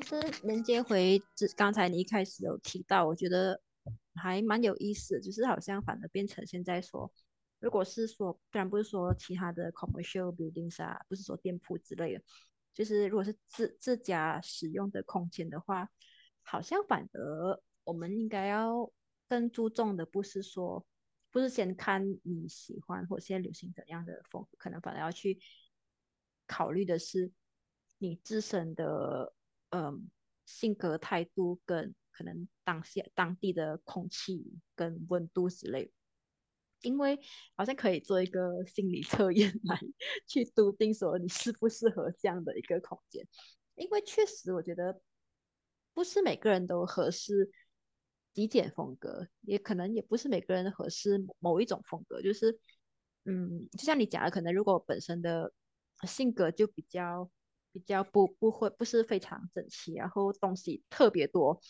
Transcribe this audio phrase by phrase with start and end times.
[0.00, 3.60] 其实连接回这刚才你一开始有提到，我觉得
[4.14, 7.12] 还蛮有意思，就是好像反而变成现在说，
[7.58, 12.22] 如果是说，当然不是说其他的 commercial buildings 啊，不是说店铺之类的，
[12.72, 15.90] 就是如果是自自家使用的空间的话，
[16.40, 18.90] 好像反而我们应该要
[19.28, 20.86] 更注重的不是说，
[21.30, 25.38] 不是先看你喜欢或现在流行怎样的风，可能反而要去
[26.46, 27.30] 考虑的是
[27.98, 29.34] 你自身的。
[29.70, 30.10] 嗯，
[30.46, 35.92] 性格态度跟可能当下当地的空气跟温度之类，
[36.82, 37.18] 因为
[37.54, 39.78] 好像可以做一个心理测验来
[40.26, 43.26] 去笃定说你适不适合这样的一个空间，
[43.76, 45.00] 因为确实我觉得
[45.94, 47.50] 不是每个人都合适
[48.34, 52.58] 极简风格，也可能也不是每个人合适某一种风格，就是
[53.24, 55.52] 嗯，就像你讲的，可能如果本身的
[56.06, 57.30] 性格就比较。
[57.72, 61.60] 比较不不会不是非常整齐，然后东西特别多，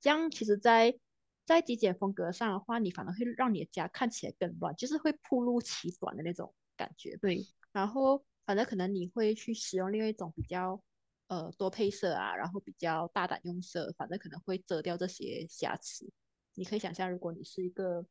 [0.00, 0.98] 这样其实，在
[1.44, 7.16] 在极简风格上的话，你反而会让你的家看起来更乱，就是会铺路其短的那种感觉。
[7.18, 10.82] 对，然后反正可能你会去使用另外一种比较
[11.28, 16.10] 呃多配色啊，然后比较大胆用色，反正可能会遮掉这些瑕疵。
[16.54, 18.06] 你可以想象，如果你是一个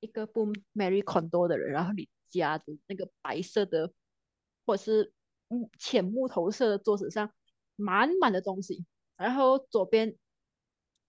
[0.00, 3.92] 一个不 marry condo 的人，然后你家的那个白色的
[4.66, 5.12] 或者是
[5.52, 7.30] 木浅木头色的桌子上
[7.76, 8.84] 满满的东西，
[9.16, 10.16] 然后左边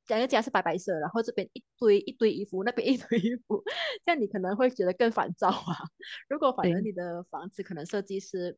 [0.08, 3.64] 两个家是白白色，然后这边一堆一堆衣服，那边一堆衣服，
[4.05, 5.77] 这样你可能会觉得更烦躁啊。
[6.27, 8.58] 如果反正你的房子可能设计师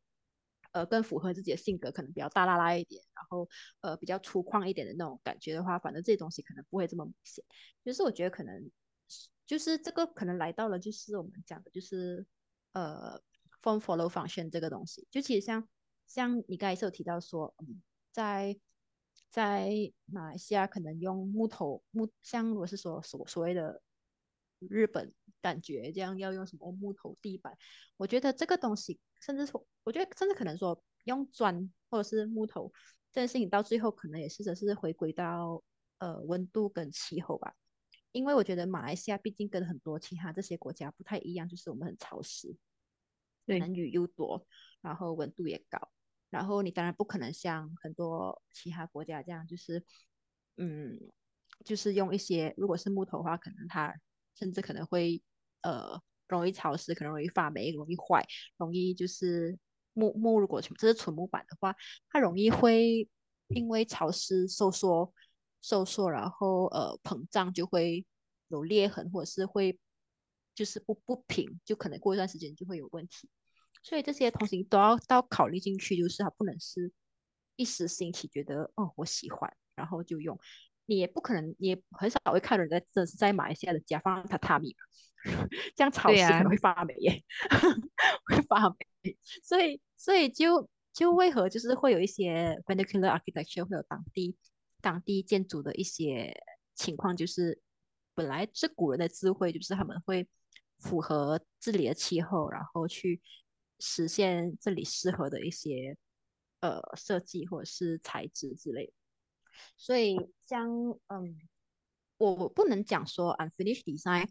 [0.72, 3.48] 呃更符合自己的性格，可能比较大拉拉一点，然后
[3.82, 7.46] 呃比较粗犷一点的那种感觉的话，反正这些东西可能不会这么明显。
[7.84, 8.72] 就是我觉得可能
[9.46, 12.26] 就是这个可能来到了就是我们讲的就是
[12.74, 13.22] 呃
[13.62, 15.68] form follow function 这个东西，就其实像。
[16.08, 17.82] 像你刚才是有提到说，嗯，
[18.12, 18.58] 在
[19.30, 19.70] 在
[20.06, 23.82] 马来西亚可能用木头木，像如果是说所所谓的
[24.60, 27.58] 日本感觉这样要用什么木头地板，
[27.98, 32.72] 我觉得这个东西，甚至说，我觉得甚至可能说用砖或者是木头
[33.12, 35.62] 这件事情，到最后可能也是只是回归到
[35.98, 37.54] 呃温度跟气候吧，
[38.12, 42.56] 因为我觉得马来西亚毕竟跟很多其他这些国家不太一样，就是我们很潮湿，
[43.46, 44.48] 对，雨又多，
[44.82, 45.92] 然后温度也高。
[46.36, 49.82] 然后你当然不可能像很多其他国家这样，就是，
[50.58, 51.00] 嗯，
[51.64, 53.96] 就是用一些，如果是木头的话，可能它
[54.38, 55.24] 甚至可能会
[55.62, 55.98] 呃
[56.28, 59.58] 容易潮湿，可能容易发霉，容易坏，容易就是
[59.94, 61.74] 木木如果这是纯木板的话，
[62.10, 63.08] 它容易会
[63.48, 65.14] 因为潮湿收缩
[65.62, 68.06] 收缩，然后呃膨胀就会
[68.50, 69.80] 有裂痕，或者是会
[70.54, 73.30] 就是不不平，就可能过一段时间就会有问题。
[73.86, 76.92] 所以这些东西都要都要考虑进去，就是它不能是
[77.56, 80.36] 一时兴起觉得哦我喜欢，然后就用。
[80.88, 84.76] 你也不可能，也很少会看人在这是在马来西亚的家放榻榻米
[85.78, 87.24] 这样潮湿可能会发霉耶，
[88.26, 89.16] 会发霉。
[89.44, 94.36] 所以所以就就为何就是会有一些 vernacular architecture 会有当地
[94.82, 96.36] 当地建筑的一些
[96.74, 97.62] 情况，就是
[98.16, 100.28] 本来是古人的智慧，就是他们会
[100.80, 103.22] 符合这里的气候，然后去。
[103.80, 105.98] 实现这里适合的一些
[106.60, 108.94] 呃设计或者是材质之类的，
[109.78, 110.70] 所以像
[111.08, 111.40] 嗯，
[112.18, 114.28] 我不能讲说 unfinished design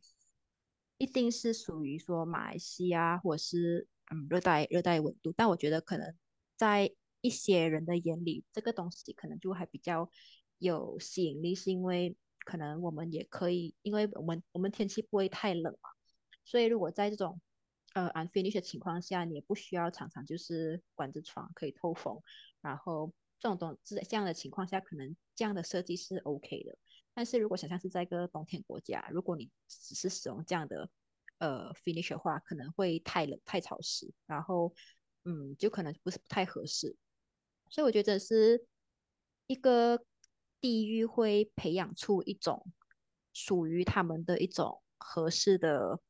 [0.96, 6.14] 一定是属于说马来西亚或者是嗯热带热带温度，但我觉得可能
[6.56, 10.10] 在一些人的眼里，这个东西可能就还比较
[10.58, 15.90] 有吸引力，是因为可能我们也可以，因为我们我们天气不会太冷嘛，
[16.44, 17.40] 所以如果在这种
[17.94, 22.20] 呃，unfinished 的情况下，你也不需要常常就是关着窗可以透风，
[22.60, 26.76] 然后这种东这这样的情况下，可能这样的设计是 OK 的。
[27.14, 30.90] 但是如果想象是在一个冬天国家，如果你只是使用这样的
[31.38, 34.74] 呃 finish 的话，可能会太冷太潮湿，然后
[35.22, 36.96] 嗯，就可能不是不太合适。
[37.70, 38.66] 所以我觉得是
[39.46, 40.04] 一个
[40.60, 42.66] 地域会培养出一种
[43.32, 46.00] 属于他们的一种合适的。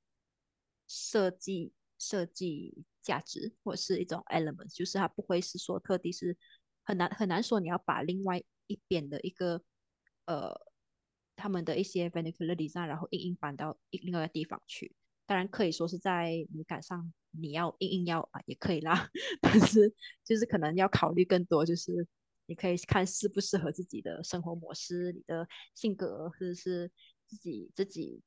[0.86, 6.36] 设计设计价值或者是一种 element，就是它不会是说特地是
[6.82, 9.62] 很难很难说你要把另外一边的一个
[10.26, 10.54] 呃
[11.36, 14.94] 他们的一些 vernacular design，然后硬硬搬到另外一个地方去。
[15.26, 19.10] 当然可以说是在美感上你要硬硬要啊也可以啦，
[19.40, 19.92] 但是
[20.22, 22.06] 就是可能要考虑更多，就是
[22.46, 26.90] 你可以看适不适合自己的生活模式、你的性格或者是
[27.26, 28.22] 自己自己。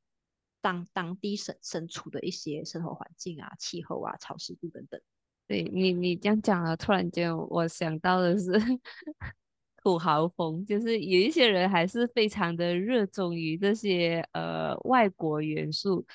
[0.68, 5.00] 当当地身身处的一些生活环境啊、气候啊、潮湿度等等。
[5.48, 8.52] 对你，你这样讲了，突然间我想到的是，
[9.82, 16.06] 土豪风，就是有一些人还是非常的热衷于这些呃外国元素，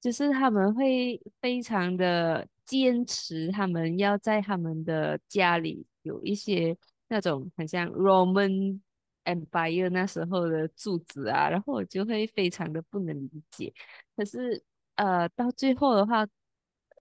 [0.00, 6.76] 就是他们会非常的坚持，他们要在他们的家里有一些
[7.08, 8.78] 那种很像 Roman
[9.26, 13.74] Empire 那时候的柱子啊，然后我就会非常的不能理解。
[14.16, 14.64] 可是
[14.94, 16.26] 呃到最后的话，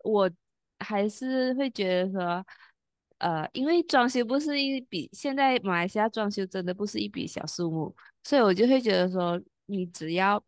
[0.03, 0.29] 我
[0.79, 2.45] 还是会觉得说。
[3.17, 7.95] 呃，因为装修不是一笔，现在马来西亚装修真的不是一笔小数目，
[8.25, 10.43] 所以我就会觉得说，你只要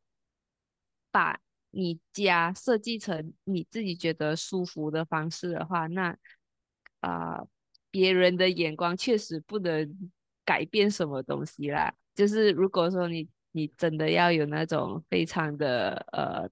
[1.09, 1.39] 把
[1.71, 6.15] 你家设计成你自己觉得舒服的方式的话，那
[6.99, 7.41] 啊，
[7.89, 10.11] 别人的眼光确实不能
[10.47, 11.93] 改变什么东西啦。
[12.15, 16.49] 就是如果说你你真的要有那种非常的呃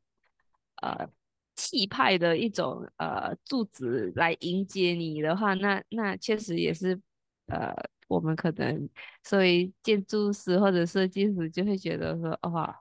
[0.83, 1.09] 呃。
[1.57, 6.99] 气派的一种呃柱子来迎接你的话，那那确实也是
[7.47, 7.73] 呃
[8.09, 8.89] 我们可能
[9.23, 12.77] 作为建筑师或者设计师就会觉得说哇，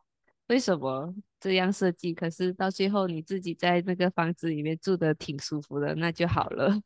[0.48, 2.12] 为什么这样设计？
[2.12, 6.76] 可是到最后你自己在那个房子里面住的挺舒服的，那就好了。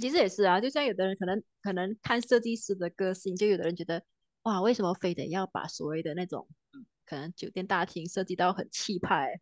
[0.00, 4.02] 其实也是啊，就像有的人可能可能看设计师的个性，就有的人觉得
[4.42, 6.48] 哇，为什么非得要把所谓的那种
[7.04, 9.40] 可能酒店大厅设计到很气派？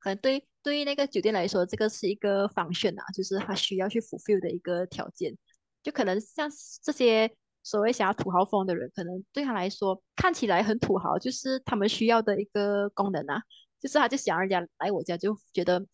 [0.00, 5.36] 可能对对于那个酒店来说，这个是一个方选啊，就是他需要去 fulfill 的一个条件。
[5.82, 6.50] 就可能像
[6.82, 7.30] 这些
[7.62, 13.40] 所谓想要土豪风的人，可能对他来说看起来很土豪，就是他们需要的一个功能啊，
[13.80, 15.84] 就是他就想人家来我家就觉得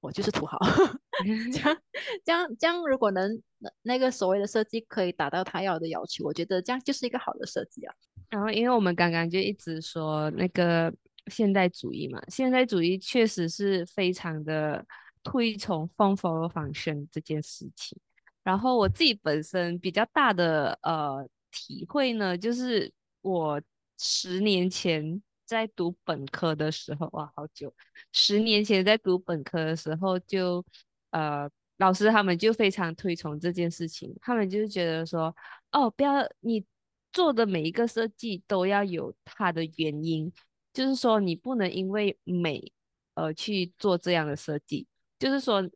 [0.00, 0.58] 我就是土豪。
[1.52, 1.78] 这样
[2.24, 7.94] 这样这样，如果能那那个所谓的设计可以达到他要的要求，我觉得这样就是一个好的设计啊。
[8.28, 10.92] 然后，因为我们刚刚就一直说那个。
[11.28, 14.86] 现代主义嘛，现代主义确实是非常的
[15.24, 17.98] 推崇 form follow function 这件事情。
[18.44, 23.60] 然后我自己本身比较大的呃体会呢，就是我
[23.98, 27.72] 十年前在读本科的时候，哇，好久！
[28.12, 30.64] 十年前在读本科的时候，就
[31.10, 31.48] 呃
[31.78, 35.34] 老师他们就非常推崇这件事情，他们就觉得说，
[35.72, 36.64] 哦，不要你
[37.12, 40.32] 做的每一个设计都要有它的原因。
[40.72, 42.70] 就是说，你不能因为美
[43.14, 44.86] 而去做这样的设计。
[45.18, 45.66] 就是说，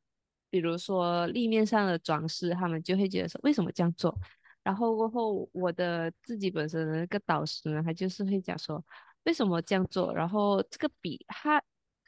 [0.50, 4.14] 比如说立面上的装饰，他们就会觉得说，为什么这样做？
[4.62, 8.84] 然后过后，我的自己本身的那个导师呢，他就是会讲说，
[9.24, 10.14] 为什么这样做？
[10.14, 11.62] 然后这个比他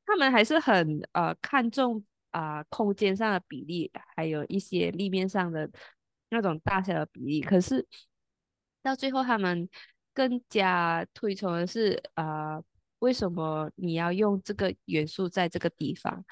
[0.06, 5.70] 他们还是很呃看重啊空间上的比例，还有一些立面上的
[6.30, 7.40] 那种大小的比例。
[7.40, 7.86] 可是
[8.82, 9.68] 到最后，他们
[10.14, 12.62] 更加推崇的是啊。
[13.02, 16.24] 为什么你要用这个元素在这个地方？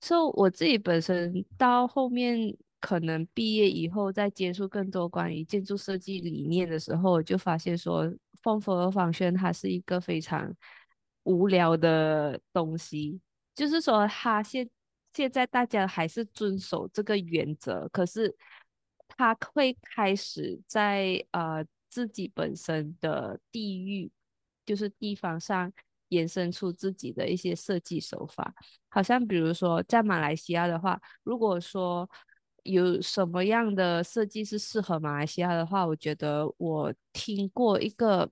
[0.00, 8.10] 所以我自己本身到后面可能毕业以后，再接触更多关于建筑设计理念的时候，就发现说，
[8.46, 10.54] 风佛和方轩它是一个非常
[11.24, 13.20] 无聊的东西。
[13.56, 14.70] 就是说，它现
[15.12, 18.32] 现在大家还是遵守这个原则，可是
[19.08, 24.12] 它会开始在呃自己本身的地域，
[24.64, 25.72] 就是地方上。
[26.10, 28.54] 延伸出自己的一些设计手法，
[28.88, 32.08] 好像比如说在马来西亚的话，如果说
[32.66, 38.30] 有什么样的设计是适合马来西亚的话，我觉得我听过一个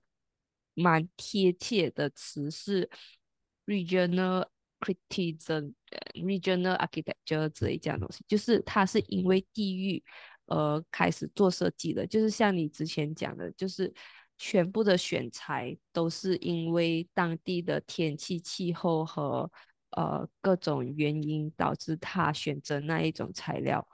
[0.73, 2.89] 蛮贴切的词是
[3.65, 4.45] regional
[4.79, 10.03] criticism，regional architecture 这一样东西，就是它是因为地域
[10.47, 13.93] 而开始做设计的，就是像你之前讲的，就是。
[14.37, 19.49] 全部的选材都是因为当地的天气、气候和
[19.91, 23.87] 呃各种原因导致他选择那一种材料。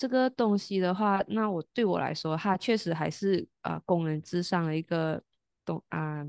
[0.00, 5.22] 这个东西的话，那我对我来说，它确实还是呃工人至上的一个
[5.62, 6.24] 东啊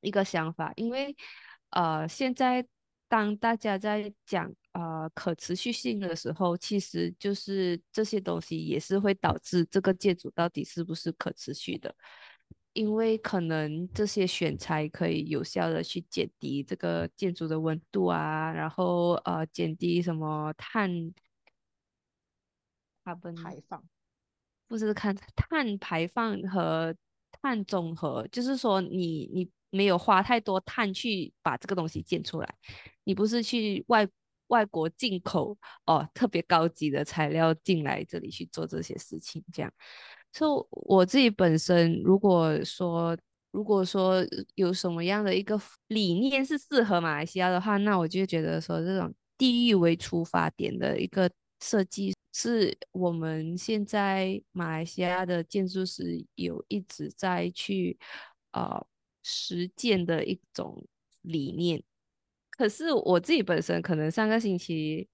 [0.00, 0.72] 一个想法。
[0.76, 1.12] 因为
[1.70, 2.64] 呃现在
[3.08, 11.92] 当大家在讲呃可持续性的时候，其实就是这些东西也是会导致这个建筑到底是不是可持续的。
[12.74, 21.12] 因为可能这些选材可以有效的去减低这个建筑的温度啊，然后呃减低什么碳，
[23.04, 23.84] 碳排放，
[24.66, 26.94] 不是看碳排放和
[27.30, 32.54] 碳中和，就是说你你没有花太多碳去把这个东西建出来，
[33.04, 34.08] 你不是去外
[34.48, 35.56] 外国进口
[35.86, 39.72] 哦特别高级的材料进来这里去做这些事情，这样。
[40.32, 43.16] 所以我自己本身，如果说
[43.52, 44.16] 如果说
[44.56, 51.30] 有什么样的一个理念是适合马来西亚的话，那我就觉得说这种地域为出发点的一个
[51.64, 57.98] 设计，是我们现在马来西亚的建筑师有一直在去
[58.52, 58.86] 呃
[59.22, 60.86] 实践的一种
[61.22, 61.82] 理念。
[62.50, 65.08] 可是我自己本身可能上个星期、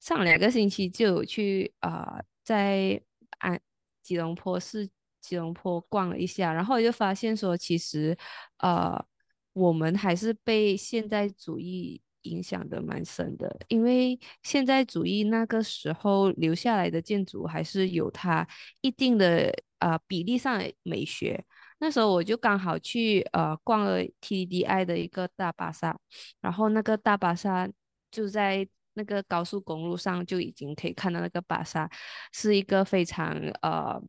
[0.00, 2.98] 上两个星期就有去啊，在
[3.38, 3.60] 安
[4.02, 4.88] 吉隆坡市
[5.20, 8.16] 吉隆坡逛了一下，然后就发现说，其实
[8.56, 9.04] 呃，
[9.52, 18.46] 我们还是被现代主义影响的蛮深的，因为现代主义那个时候留下来的建筑还是有它
[18.80, 21.44] 一定的呃比例上的美学。
[21.78, 25.96] 那时候我就刚好去呃逛了 TDI 的一个大巴萨，
[26.40, 27.68] 然后那个大巴萨
[28.10, 31.88] 就在那个高速公路上就已经可以看到那个巴萨
[32.32, 33.32] 是一个非常
[33.62, 34.02] 呃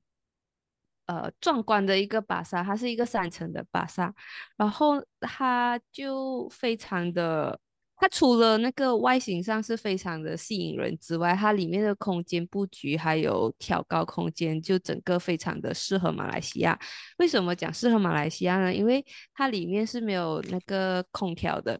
[1.06, 4.14] 呃壮观的一个巴萨，它是一个三层的巴萨，
[4.58, 7.60] 然后它就非常的。
[8.02, 16.80] 它除了那个外形上是非常的吸引人之外，它里面的空间布局还有挑高空间，就整个非常的适合马来西亚。
[17.18, 18.74] 为什么讲适合马来西亚呢？
[18.74, 21.78] 因为它里面是没有那个空调的。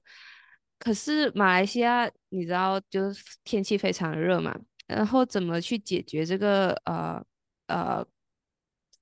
[0.78, 4.54] 可是马来西亚你知道，就是天气非常热嘛，
[4.88, 7.24] 然后怎么去解决这个呃
[7.68, 8.06] 呃？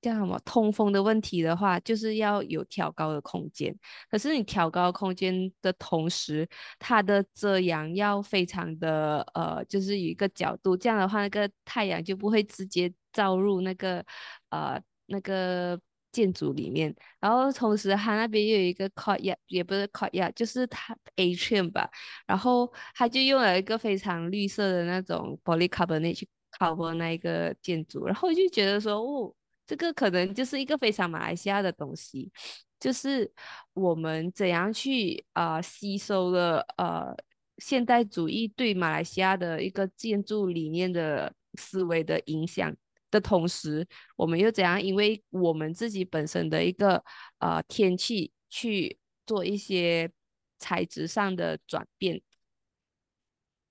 [0.01, 3.75] 叫什么通风的问题的话，就是要有挑高的空间。
[4.09, 6.47] 可是你挑高空间的同时，
[6.79, 14.05] 它的遮阳要非常的呃，就是有一个角度，这样的话，那个太阳就不会直接照入那个
[14.49, 15.79] 呃那个
[16.11, 16.95] 建筑里面。
[17.19, 21.89] 然后同时，它那边又有一个 courtyard，也不是 courtyard，就是它 atrium 吧。
[22.27, 26.23] 然后它就用了一个非常绿色的那种 polycarbonate
[26.59, 28.05] cover 那一个建筑。
[28.05, 29.33] 然后就觉得说，哦。
[29.67, 32.31] 这个可能就是一个非常马来西亚的东西，
[32.79, 33.29] 就是
[33.73, 37.13] 我们怎样去啊吸收了呃
[37.57, 42.73] 现代主义对马来西亚的一个建筑理念的思维的影响
[43.11, 47.03] 的同时，我们又怎样因为我们自己本身的一个
[47.39, 50.09] 呃天气去做一些
[50.57, 52.21] 材质上的转变，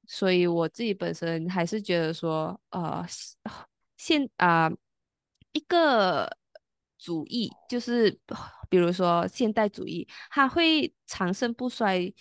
[0.06, 3.02] 所以我自己本身还是觉得说呃
[3.96, 4.70] 现啊。
[5.56, 6.30] 一个
[6.98, 8.10] 主义就是，
[8.68, 12.12] 比如说现代主义，它会长盛不衰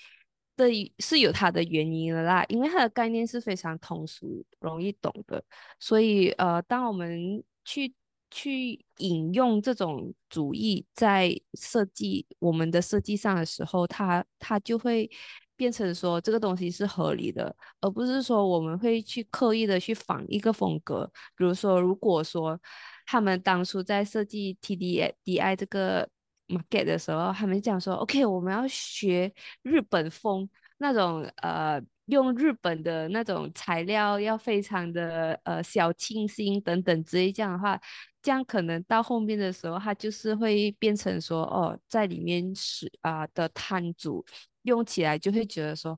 [0.56, 2.46] 的，是有它的原因的啦。
[2.48, 5.44] 因为它的概念是非常通俗、容易懂的，
[5.80, 7.94] 所以呃，当我们去
[8.32, 15.10] 去引用这种主义在设计我们的设计上的时候，它它就会
[15.55, 21.09] 变成说这个东西是合理的，而不是说我们会去刻意的去仿一个风格。
[21.35, 22.59] 比如说，如果说
[23.05, 26.07] 他们当初在设计 T D D I 这个
[26.47, 29.33] market 的时候，他们讲说：“OK，我们要学
[29.63, 37.31] 日本风那种，呃，用日本的那种材料，要非常的呃小清新等等之类。
[37.31, 37.79] 这样的话，
[38.21, 44.25] 这样可能到后面的时候，它就是会变成说，哦，在里面是啊的摊主
[44.65, 45.98] 用起来就会觉得说，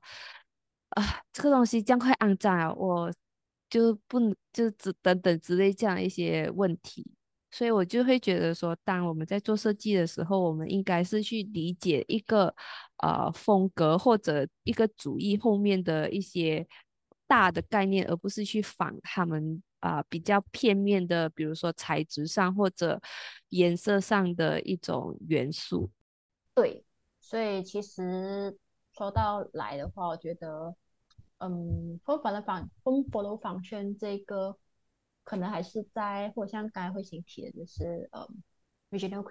[0.90, 3.12] 啊，这个东西这样快肮脏啊，我。”
[3.70, 7.12] 就不能就只等等之类这样一些问题，
[7.50, 12.46] 所以我就会觉得说，当我们在做设计的时候，我们应该是去理解一个
[13.02, 16.66] 呃风格或者一个主义后面的一些
[17.26, 22.98] 大的概念，而不是去仿他们啊比较片面的，比如说材质上或者
[23.50, 25.90] 颜色上的一种元素。
[26.54, 26.82] 对，
[27.28, 28.56] 所以其实
[28.96, 30.74] 说到来的话，我觉得。
[31.40, 34.58] 嗯，风法的方风佛的方圈这个
[35.22, 38.28] 可能还是在，或像刚才慧心提的，就是呃
[38.90, 39.22] ，regional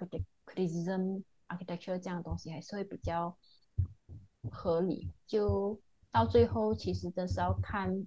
[0.46, 3.36] criticism architecture 这样的东西还是会比较
[4.50, 5.12] 合理。
[5.26, 5.78] 就
[6.10, 8.06] 到最后，其实真是要看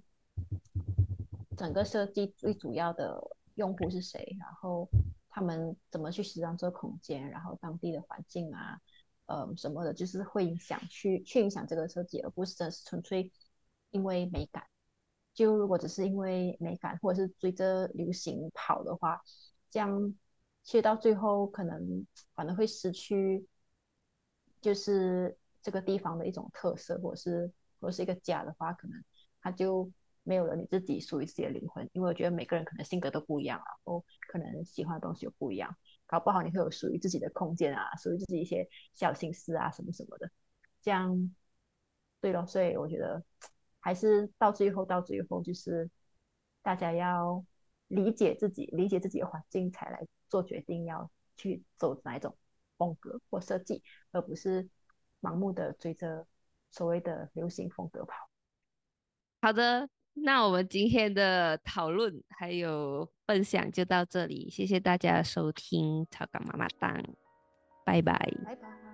[1.56, 3.22] 整个设计最主要的
[3.54, 4.88] 用户是谁，然后
[5.30, 8.80] 他们怎么去使用这个空间，然后当地的环境啊，
[9.32, 13.32] 呃什么的，就是会影响去去影响这个设计，而不是真是纯粹。
[13.90, 14.66] 因为美感，
[15.34, 19.20] 就如果只是因为美感，或者是追着流行跑的话，
[19.70, 20.14] 这样
[20.62, 23.46] 其实到最后可能反而会失去，
[24.62, 29.04] 就是这个地方的一种特色，或者是或者是一个家的话，可能
[29.42, 31.86] 它就没有了你自己属于自己的灵魂。
[31.92, 35.76] 因为我觉得每个人可能性格都不一样啊，或可能喜欢的东西又不一样，
[36.12, 40.30] 搞不好你会有属于自己的空间啊，属于自己一些小心思啊，什么什么的。
[40.82, 41.34] 这样
[42.20, 43.24] 对了，所以我觉得。
[43.84, 45.90] 还是到最后，到最后就是
[46.62, 47.44] 大家要
[47.88, 52.38] 理解自己，理解自己的环境，才来做决定要去走哪一种
[52.76, 54.68] 风格或设计，而不是
[55.20, 56.24] 盲目的追着
[56.70, 58.14] 所谓的流行风格跑。
[59.40, 66.94] 好的，那我们今天的讨论还有分享就到这里，谢谢大家收听《草稿妈妈档》，
[67.84, 68.12] 拜拜。
[68.44, 68.91] 拜拜。